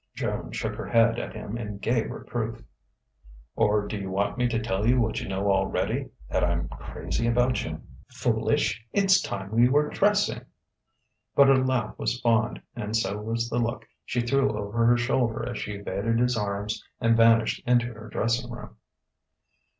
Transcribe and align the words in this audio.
Joan 0.15 0.51
shook 0.51 0.73
her 0.77 0.87
head 0.87 1.19
at 1.19 1.33
him 1.35 1.59
in 1.59 1.77
gay 1.77 2.07
reproof. 2.07 2.63
"Or 3.55 3.87
do 3.87 3.99
you 3.99 4.09
want 4.09 4.35
me 4.35 4.47
to 4.47 4.57
tell 4.59 4.87
you 4.87 4.99
what 4.99 5.21
you 5.21 5.27
know 5.29 5.51
already 5.51 6.09
that 6.27 6.43
I'm 6.43 6.69
crazy 6.69 7.27
about 7.27 7.63
you?" 7.63 7.83
"Foolish! 8.11 8.83
It's 8.93 9.21
time 9.21 9.51
we 9.51 9.69
were 9.69 9.89
dressing!" 9.89 10.41
But 11.35 11.49
her 11.49 11.63
laugh 11.63 11.99
was 11.99 12.19
fond, 12.19 12.59
and 12.75 12.97
so 12.97 13.15
was 13.21 13.47
the 13.47 13.59
look 13.59 13.85
she 14.03 14.21
threw 14.21 14.49
over 14.49 14.87
her 14.87 14.97
shoulder 14.97 15.47
as 15.47 15.59
she 15.59 15.73
evaded 15.73 16.17
his 16.17 16.35
arms 16.35 16.83
and 16.99 17.15
vanished 17.15 17.61
into 17.67 17.93
her 17.93 18.09
dressing 18.09 18.49
room. 18.49 18.77